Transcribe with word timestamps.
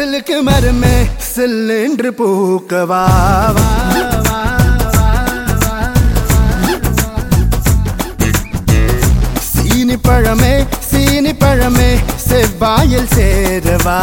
சிலுக்கு 0.00 0.36
மருமே 0.42 0.42
சில்லுக்கு 0.42 0.42
மரமே 0.46 0.92
சில்லென்று 1.26 2.10
பூக்கவா 2.18 3.00
வா, 3.56 3.66
சீனி 9.50 9.96
பழமே 9.98 10.54
சீனி 10.90 11.32
பழமே 11.34 11.90
செவ்வாயில் 12.28 13.10
சேரவா 13.14 13.98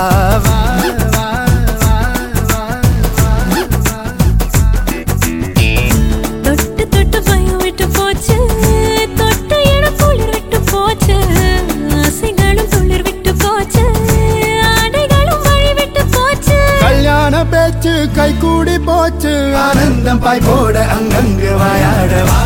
பாய் 20.23 20.45
போட 20.45 20.77
அங்கங்கு 20.95 21.51
வாயாடவா 21.59 22.39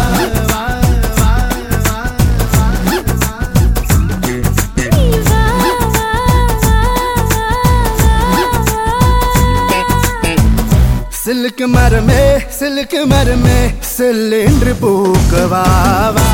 சில்லுக்கு 11.22 11.66
மரமே 11.68 12.22
சில்லுக்கு 12.60 13.02
மரமே 13.06 13.58
சில்லென்று 13.96 14.74
பூக்குவாவா 14.82 16.31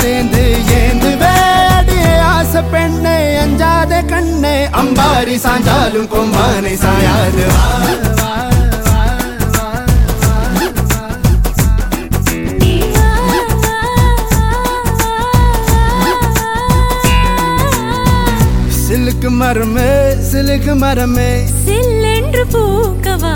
சேர்ந்து 0.00 0.42
ஏந்து 0.80 1.10
அடியே 1.76 2.12
ஆசை 2.34 2.62
பெண்ணே 2.72 3.16
அஞ்சாத 3.44 4.02
கண்ணே. 4.12 4.56
அம்பாரி 4.80 5.36
சாஞ்சாலும் 5.44 6.10
கொம்பானை 6.14 6.74
சாயாது. 6.84 7.46
சிலுக்கு 18.80 19.30
மரமே 19.40 19.90
சிலுக்கு 20.30 20.74
மரமே. 20.82 21.30
சில்லென்று 21.64 22.42
பூக்கவா? 22.52 23.34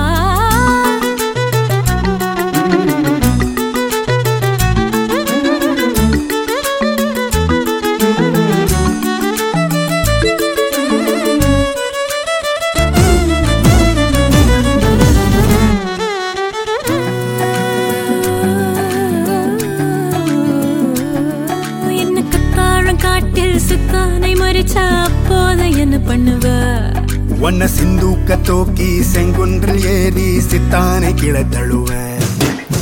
ஒன்ன 27.42 27.66
சிந்தூக்க 27.74 28.36
தூக்கி 28.48 28.90
செங்குன்றில் 29.12 29.84
ஏறி 29.94 30.28
சித்தானை 30.48 31.14
கீழே 31.14 31.42
தழுவேன் 31.54 32.20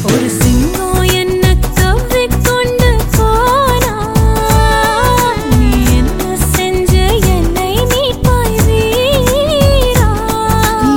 ஒரு 0.06 0.28
சிங்கம் 0.36 0.86
என்ன 1.14 1.44
கவ்விக்கொண்டு 1.78 2.90
போனா? 3.16 3.94
நீ 5.52 5.62
என்ன 5.98 6.22
செஞ்ச 6.54 6.92
என்னை 7.34 7.72
வீரா 7.90 8.36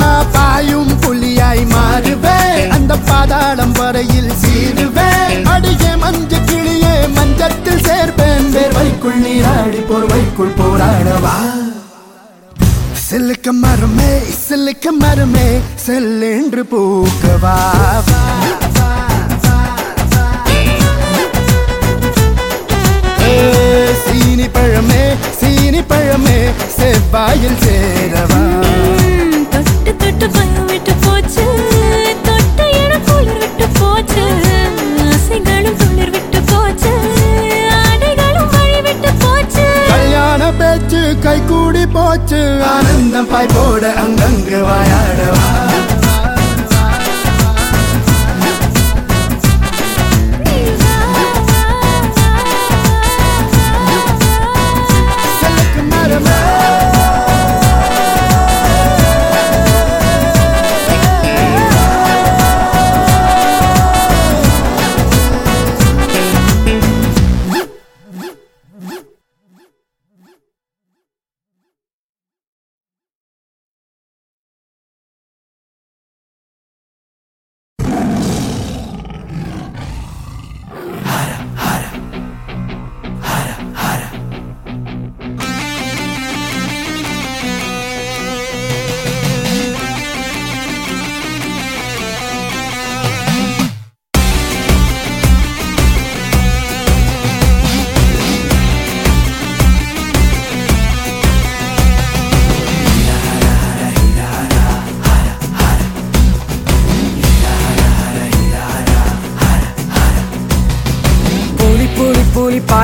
நான் 0.01 0.29
பாயும் 0.35 0.93
புலியாய் 1.05 1.65
மாறுவேன் 1.73 2.71
அந்த 2.77 2.97
பாதாளம் 3.09 3.75
வரையில் 3.79 4.31
சீருவேன் 4.43 5.45
அடியே 5.55 5.93
மஞ்ச 6.05 6.41
கிளியே 6.49 6.95
மஞ்சத்தில் 7.17 7.83
சேர்ப்பேன். 7.89 8.47
வேர்வைக்குள் 8.55 9.19
நீராடி 9.25 9.81
போர்வைக்குள் 9.89 10.55
போராடவா? 10.59 11.35
சிலுக்க 13.13 13.49
மரமே 13.53 14.11
சிலுக்க 14.37 14.91
மரமே 15.01 15.47
செல்லென்று 15.85 16.63
பூக்கவா 16.71 17.57
சீனி 24.03 24.47
பழமே 24.55 25.03
சீனி 25.39 25.81
பழமே 25.83 26.37
செவ்வாயில் 26.77 27.59
சேரவா. 27.65 28.41
தொட்டு 29.53 29.91
தொட்டு 30.01 30.27
பயம் 30.35 30.67
விட்டு 30.71 30.93
போச்சு. 42.13 42.41
ஆனந்தம் 42.71 43.27
பாய் 43.27 43.53
போட 43.53 43.93
அங்கங்கு 44.01 44.57
வாயாடவா. 44.67 45.45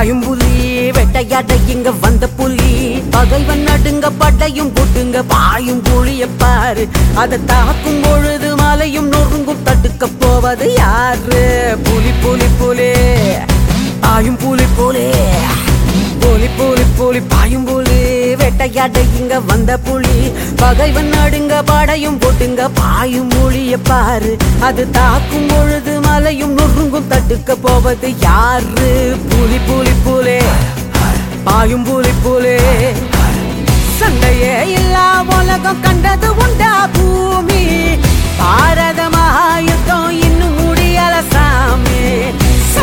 பாயும் 0.00 0.20
புலி 0.20 0.90
வெட்டையாட 0.90 1.54
இங்க 1.68 1.90
வந்த 1.90 2.28
புலி. 2.28 3.02
பகைவன் 3.10 3.62
நடுங்க 3.62 4.10
படையும் 4.10 4.72
புட்டுங்க 4.72 5.22
பாயும் 5.28 5.82
புலிய 5.82 6.26
பாரு. 6.38 6.88
அதை 7.14 7.38
தாக்கும் 7.44 8.00
பொழுது 8.02 8.56
மலையும் 8.56 9.12
நொறுங்கும் 9.12 9.62
தடுக்க 9.62 10.06
போவது 10.06 10.74
யாரு? 10.74 11.42
புலி 11.84 12.12
புலி 12.22 12.44
புலி. 12.58 12.90
பாயும் 14.00 14.36
புலி 14.36 14.62
புலி. 14.76 15.10
புலி 16.20 16.46
புலி 16.56 16.82
புலி 16.96 17.20
பாயும் 17.20 17.64
புலி. 17.64 17.89
வேட்டையாட 18.36 19.00
இங்க 19.18 19.40
வந்த 19.40 19.78
புலி. 19.78 20.32
பகைவன் 20.56 21.08
நடுங்க 21.08 21.62
படையும் 21.62 22.18
போட்டுங்க 22.18 22.68
பாயும் 22.74 23.30
மொழிய 23.30 23.76
பாரு. 23.82 24.36
அது 24.60 24.90
தாக்கும் 24.90 25.46
பொழுது 25.46 26.00
மலையும் 26.00 26.58
நொறுங்கும் 26.58 27.08
தட்டுக்க 27.08 27.56
போவது 27.60 28.18
யாரு? 28.18 29.16
புலி 29.28 29.58
புலி 29.66 29.90
புலே. 30.06 30.42
பாயும் 31.44 31.82
புலி 31.82 32.08
புலே. 32.24 32.58
சண்டையே 33.98 34.72
இல்லா 34.72 35.22
உலகம் 35.22 35.80
கண்டது 35.80 36.36
உண்டா 36.36 36.88
பூமி. 36.92 37.96
பாரத 38.38 39.08
மகாயுத்தம் 39.08 40.10
இன்னும் 40.10 40.58
முடியல 40.58 41.24
சாமி. 41.30 42.29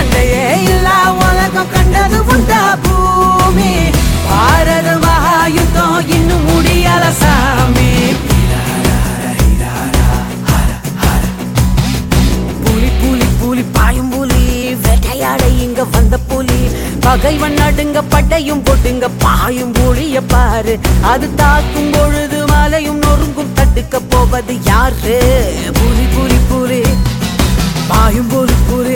சண்டையே 0.10 0.44
இல்லா 0.72 0.98
உலகம் 1.22 1.72
கண்டது 1.72 2.18
உண்டா 2.34 2.60
பூமி. 2.84 3.72
பாரத 4.30 4.90
மகாயுத்தம் 5.04 5.98
இன்னும் 6.16 6.46
முடியல 6.48 7.04
சாமி. 7.22 7.90
புலி 12.64 12.90
புலி 13.02 13.28
புலி 13.40 13.64
பாயும் 13.74 14.10
புலி. 14.10 14.42
வேட்டையாட 14.84 15.44
இங்க 15.66 15.84
வந்த 15.86 16.18
புலி. 16.30 16.60
பகைவன் 17.00 17.54
நடுங்க 17.54 17.98
பட்டையும் 18.14 18.64
போட்டுங்க 18.66 19.10
பாயும் 19.26 19.72
புலிய 19.72 20.22
பாரு. 20.34 20.76
அது 21.04 21.30
தாக்கும் 21.36 21.92
பொழுது 21.92 22.40
மலையும் 22.48 23.02
நொறுங்கும் 23.02 23.54
தட்டுக்க 23.56 24.02
போவது 24.10 24.56
யாரு? 24.64 25.20
புலி 25.80 26.08
புலி 26.16 26.40
புலி. 26.50 26.82
பாயும் 27.90 28.28
புலி 28.28 28.56
புலி. 28.70 28.87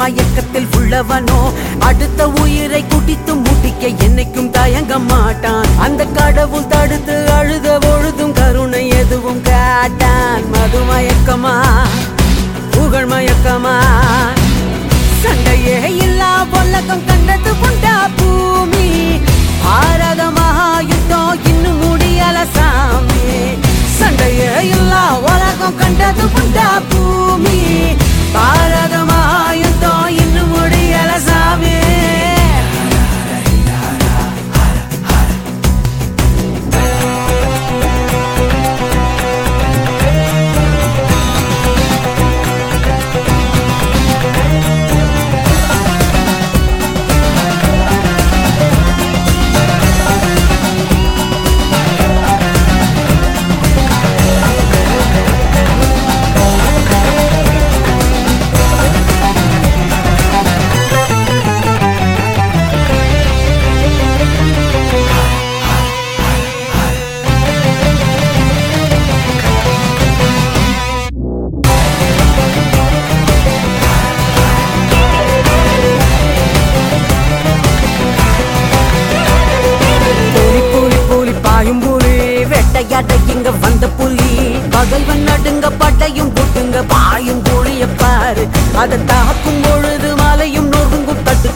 மயக்கத்தில் 0.00 0.68
உள்ளவனோ? 0.78 1.40
அடுத்த 1.88 2.20
உயிரை 2.42 2.80
குடித்து 2.92 3.32
முட்டிக்க 3.44 3.84
என்னைக்கும் 4.06 4.50
தயங்க 4.50 4.94
மாட்டான். 5.10 5.66
அந்த 5.84 6.02
கடவுள் 6.18 6.70
தடுத்து 6.72 7.16
அழுத 7.38 7.68
பொழுதும் 7.84 8.34
கருணை 8.38 8.84
எதுவும் 9.00 9.42
காட்டான். 9.48 10.44
மது 10.54 10.80
மயக்கமா 10.90 11.56
புகழ் 12.74 13.08
மயக்கமா 13.12 13.76
சண்டையே 15.22 15.78
இல்லா 16.04 16.30
உலகம் 16.58 17.04
கண்டது 17.08 17.52
கொண்டா 17.62 17.96
பூமி. 18.18 18.86
பாரத 19.64 20.22
மகாயுத்தம் 20.38 21.42
இன்னும் 21.50 21.80
முடியல 21.82 22.38
சாமி. 22.56 23.26
சண்டையே 23.98 24.52
இல்லா 24.76 25.04
உலகம் 25.32 25.78
கண்டது 25.82 26.26
கொண்டா 26.36 26.68
பூமி. 26.92 27.58
பாரத 28.36 28.96
மகா 29.10 29.29
இன்னும் 29.82 30.19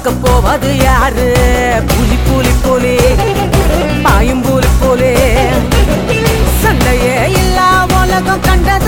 பார்க்க 0.04 0.20
தடுக்க 0.20 0.26
போவது 0.26 0.70
யாரு? 0.78 1.26
புலி 1.88 2.16
புலி 2.26 2.52
புலி 2.64 2.96
பாயும் 4.04 4.42
புலி 4.42 4.70
புலி. 4.80 5.12
சண்டையே 6.62 7.14
இல்லா 7.34 7.68
உலகம் 7.98 8.42
கண்டது 8.42 8.83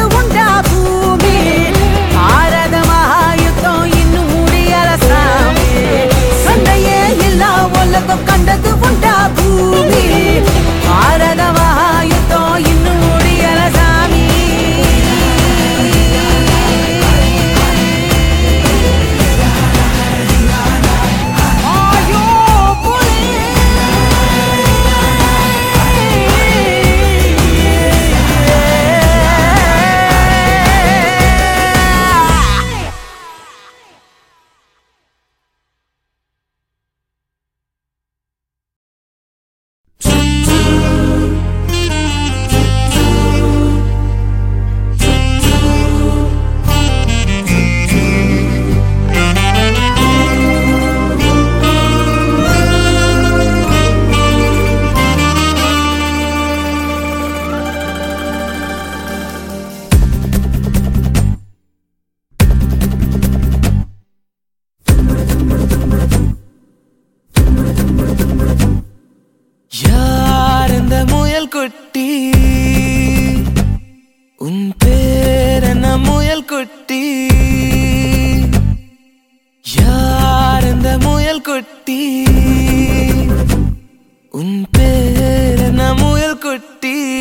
குட்டி. 76.56 77.26
யார் 79.76 80.64
இந்த 80.64 80.98
முயல் 80.98 81.40
குட்டி? 81.40 82.24
உன் 84.30 84.66
பேர் 84.70 85.58
என்ன 85.58 85.94
முயல் 85.94 86.38
குட்டி? 86.38 87.20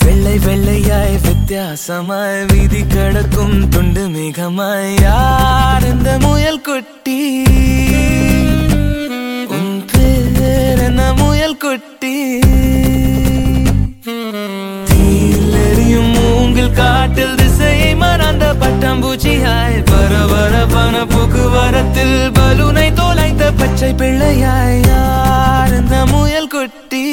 வெள்ளை 0.00 0.38
வெள்ளையாய் 0.38 1.18
வித்தியாசமாய் 1.22 2.46
வீதி 2.46 2.86
கடக்கும் 2.86 3.68
துண்டு 3.68 4.08
மிகமாய். 4.08 4.94
யார் 5.00 5.84
இந்த 5.84 6.18
முயல் 6.18 6.60
குட்டி? 6.60 7.44
காட்டில் 16.76 17.36
திசையை 17.36 17.94
மறந்த 17.94 18.44
பட்டாம்பூச்சியாய் 18.60 19.78
பண 20.72 21.04
போக்குவரத்தில் 21.04 22.18
பலூனை 22.30 22.92
தோலைத்த 22.92 23.52
பச்சை 23.52 23.92
பிள்ளையாய் 23.92 24.80
யார் 24.88 25.72
இந்த 25.72 25.96
முயல் 26.06 26.48
குட்டி? 26.48 27.04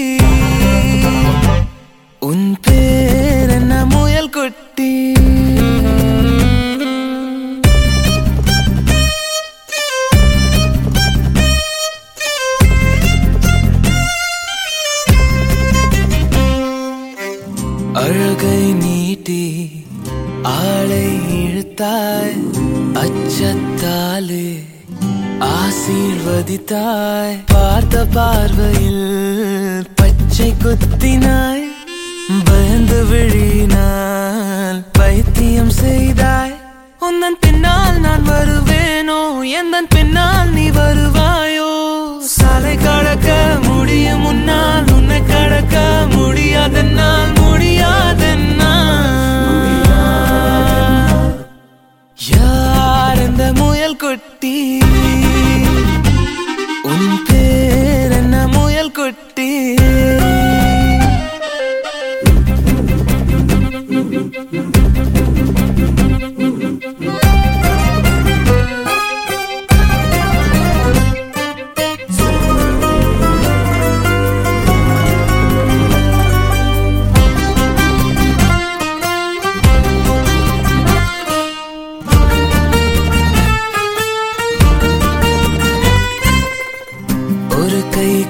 உன் 2.21 2.57
பேர் 2.61 3.49
என்ன 3.49 3.85
முயல் 3.85 4.29
குட்டி? 4.29 4.91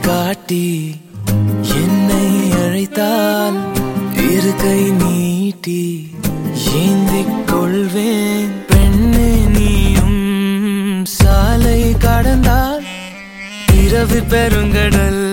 காட்டி 0.02 0.96
என்னை 1.82 2.28
அழைத்தால் 2.64 3.58
இருக்கை 4.32 4.80
நீட்டி 4.92 6.10
ஏந்திக் 6.76 7.48
கொள்வேன். 7.48 8.54
பெண்ணே 8.68 9.32
நீயும் 9.58 11.06
சாலை 11.06 11.96
கடந்தால் 11.98 12.84
இரவு 13.84 14.22
பெருங்கடல் 14.30 15.24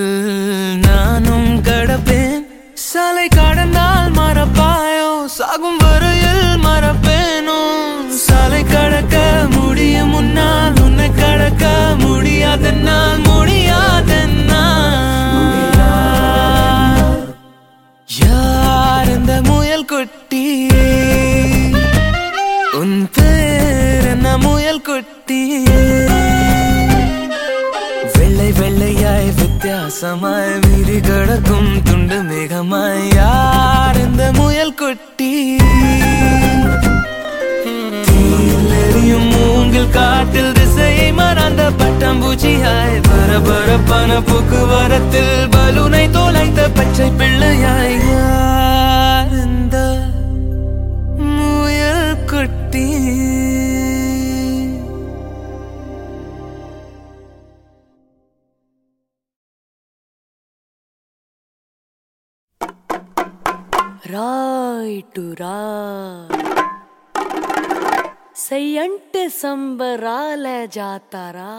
வித்தியாசமாய் 29.93 30.53
வீதி 30.65 30.97
கடக்கும் 31.01 31.71
துண்டு 31.87 32.17
மேகமாய் 32.27 33.01
யார் 33.17 33.97
இந்த 33.99 34.23
முயல் 34.37 34.75
குட்டி? 34.75 35.31
எரியும் 38.81 39.27
மூங்கில் 39.33 39.91
காட்டில் 39.91 40.53
திசையை 40.53 41.09
மறந்த 41.13 41.65
பட்டாம்பூச்சியாய் 41.81 42.97
பரபரப்பான 43.09 44.21
போக்குவரத்தில் 44.29 45.35
பலூனை 45.51 46.05
தோலைத்த 46.13 46.69
பச்சை 46.71 47.09
பிள்ளையாய் 47.19 47.97
రాయిటు 64.90 65.24
రా 65.40 65.56
సయ్యంటే 68.38 69.24
సంబరాల 69.36 70.46
జాతారా 70.76 71.54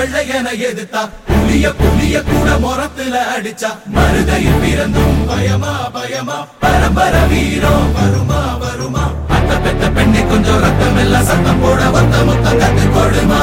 வெள்ளையனை 0.00 0.52
எதிர்த்தா 0.58 1.08
புளிய 1.26 1.72
புளிய 1.72 2.22
கூட 2.22 2.50
முறத்துல 2.50 3.16
அடிச்சா 3.36 3.70
மருதையில் 3.94 4.60
பிறந்தும் 4.60 5.26
பயமா 5.26 5.90
பயமா. 5.92 6.46
பரம்பர 6.60 7.26
வீரம் 7.28 7.92
வருமா 7.92 8.56
வருமா. 8.56 9.12
அத்த 9.28 9.60
பெத்த 9.60 9.90
பெண்ணை 9.90 10.26
கொஞ்சம் 10.26 10.60
ரத்தம் 10.60 10.96
எல்லாம் 10.96 11.24
சத்தம் 11.24 11.60
போட 11.60 11.90
வந்த 11.90 12.24
முத்தம் 12.24 12.58
கத்து 12.58 12.86
கொடுமா. 12.96 13.40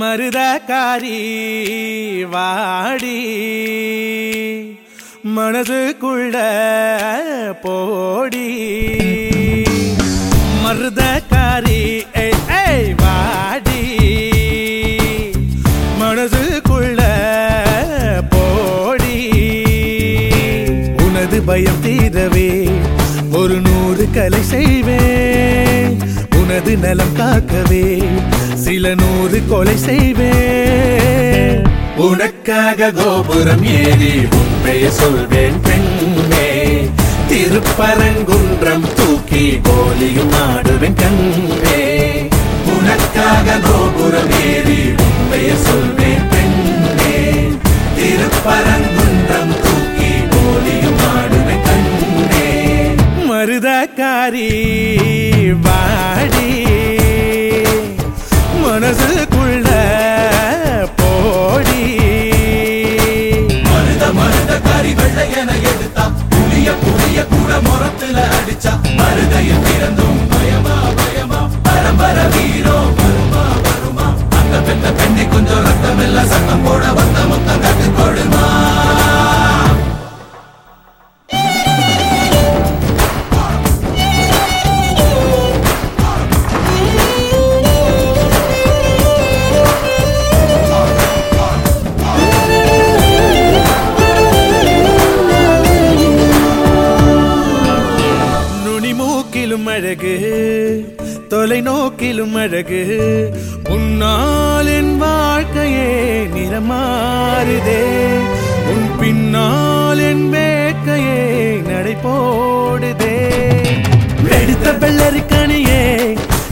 மருதக்காரி 0.00 1.18
வாடி. 2.24 3.18
மனதுக்குள்ள 5.36 6.36
போடி. 7.62 8.48
மருத 10.62 11.20
உனது 26.56 26.76
நலம் 26.76 27.16
காக்கவே 27.16 27.86
சில 28.54 28.94
நூறு 28.94 29.42
கொலை 29.48 29.76
செய்வேன். 29.76 31.62
உனக்காக 31.96 32.90
கோபுரம் 32.90 33.64
ஏறி 33.64 34.12
உண்மையை 34.38 34.90
சொல்வேன் 34.90 35.60
பெண்ணே. 35.60 36.46
திருப்பரங்குன்றம் 37.30 38.86
தூக்கி 38.94 39.60
கோலியும் 39.66 40.34
ஆடுவேன் 40.46 40.96
கண்ணே. 41.02 41.82
உனக்காக 42.76 43.58
கோபுரம் 43.68 44.32
ஏறி 44.46 44.80
உண்மையை 45.06 45.56
சொல்வேன் 45.56 46.26
பெண்ணே. 46.30 47.18
திருப்பரங்குன்றம் 47.98 49.54
தூக்கி 49.64 50.10
கோலியும் 50.32 51.02
ஆடுவேன் 51.16 51.64
கண்ணே. 51.68 52.48
மருதக்காரி 53.30 54.50
வாடி. 55.60 56.35
மனசுக்குள்ள 58.88 59.68
போடி. 60.98 61.80
மருத 63.66 64.04
மருத 64.18 64.52
கறி 64.66 64.92
வெள்ளை 64.98 65.24
என 65.40 65.50
எடுத்தா 65.70 66.04
புளிய 66.32 66.68
புளிய 66.82 67.18
கூட 67.32 67.50
முறத்துல 67.66 68.16
அடிச்சா 68.36 68.72
மருதையில் 69.00 69.64
பிறந்தும் 69.66 70.20
பயமா 70.34 70.76
பயமா 71.00 71.40
பரம்பர 71.66 72.28
வீரோ 72.36 72.76
வருமா 73.00 73.42
வருமா? 73.66 74.06
அந்த 74.38 74.54
பெத்த 74.68 74.94
பெண்ணை 75.00 75.26
கொஞ்சம் 75.34 75.64
ரத்தம் 75.66 76.02
எல்லாம் 76.06 76.30
சத்தம் 76.34 76.64
போட 76.66 76.84
வந்த 77.00 77.18
முத்தம் 77.32 77.62
கட்டு 77.66 77.88
கொடுமா 77.98 78.44
அழகு 99.86 100.14
தொலைநோக்கிலும் 101.30 102.34
அழகு. 102.34 102.80
உன்னால் 103.68 104.66
என் 104.66 104.96
வாழ்க்கையே 104.96 105.90
நிறமாறுதே. 106.34 107.82
உன் 108.70 108.88
பின்னால் 109.00 109.98
என் 109.98 110.24
வேட்கையே 110.32 111.22
நடை 111.68 111.94
போடுதே 112.04 113.18
எடுத்த 114.38 114.72
வெள்ளரிக்கணியே 114.82 115.84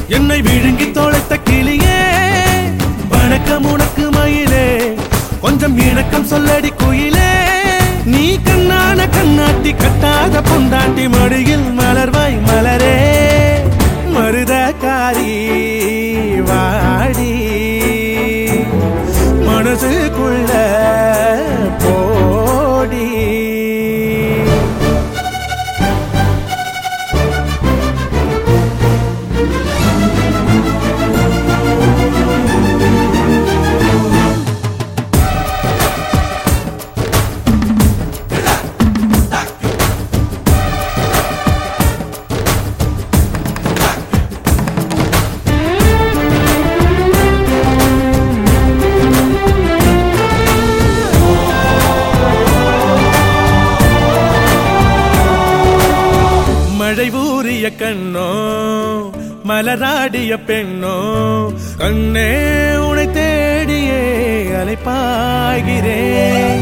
என்னை 0.09 0.41
விழுங்கி 0.43 0.91
தொலைத்த 0.91 1.39
கிளியே. 1.51 2.01
வணக்கம் 3.09 3.65
உனக்கு 3.65 4.11
மயிலே 4.11 4.69
கொஞ்சம் 5.41 5.79
இணக்கம் 5.89 6.31
சொல்லடி 6.31 6.73
குயிலே. 6.77 7.33
நீ 8.05 8.25
கண் 8.45 8.64
கண்ணாட்டி 9.25 9.71
கட்டாத 9.75 10.37
பொண்டாட்டி 10.41 11.05
மடியில் 11.09 11.69
மலர்வாய் 11.79 12.37
மலரே 12.41 12.97
மருதக்காரி 14.15 15.31
வா. 16.49 16.61
கண்ணே 62.05 62.31
உனை 62.87 63.05
தேடியே 63.09 64.01
அலைப்பாகிறேன் 64.61 66.59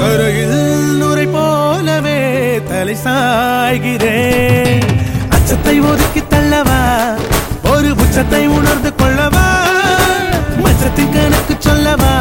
கரையில் 0.00 0.56
நுரை 1.00 1.26
போலவே 1.26 2.16
தலை 2.70 2.96
சாய்கிறேன். 3.04 4.82
அச்சத்தை 5.28 5.76
ஒதுக்கி 5.90 6.22
தள்ளவா? 6.34 6.80
ஒரு 7.72 7.90
உச்சத்தை 8.02 8.42
உணர்ந்து 8.48 8.92
கொள்ளவா? 9.02 9.46
மச்சத்தின் 10.64 11.14
கணக்கு 11.14 11.56
சொல்லவா? 11.68 12.14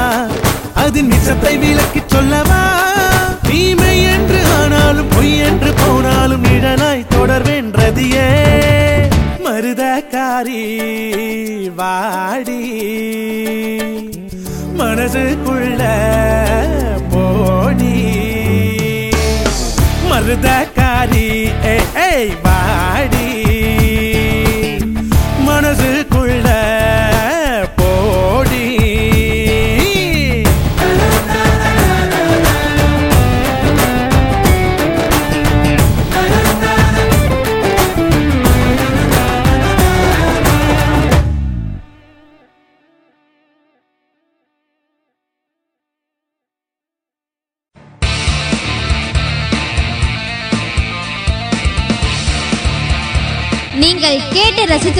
அது 0.75 1.01
நிச்சத்தை 1.03 1.55
விலக்கி 1.57 2.03
சொல்லவா? 2.07 2.61
தீமை 3.49 3.95
என்று 4.13 4.41
ஆனாலும் 4.59 5.11
பொய் 5.15 5.35
என்று 5.49 5.73
போனாலும் 5.81 6.45
நிழலாய் 6.49 7.09
தொடர்வென்றதியே 7.15 8.29
மருதக்காரி 9.59 10.61
வாடி. 11.75 12.81
மனசுக்குள்ள 14.77 15.83
போடி. 17.09 17.95
மருதக்காரி 20.11 21.51
ஏய், 21.95 22.35
வாடி. 22.43 23.43
மனசுக்குள்ள 25.47 26.68